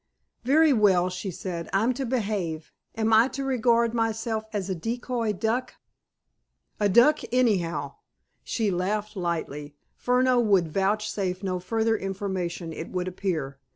"Very 0.43 0.73
well," 0.73 1.11
she 1.11 1.29
said. 1.29 1.69
"I'm 1.71 1.93
to 1.93 2.07
behave. 2.07 2.71
Am 2.95 3.13
I 3.13 3.27
to 3.27 3.43
regard 3.43 3.93
myself 3.93 4.45
as 4.51 4.67
a 4.67 4.73
decoy 4.73 5.31
duck?" 5.33 5.75
"A 6.79 6.89
duck, 6.89 7.19
anyhow." 7.31 7.97
She 8.43 8.71
laughed 8.71 9.15
lightly. 9.15 9.75
Furneaux 9.93 10.39
would 10.39 10.69
vouchsafe 10.73 11.43
no 11.43 11.59
further 11.59 11.95
information, 11.95 12.73
it 12.73 12.89
would 12.89 13.07
appear. 13.07 13.59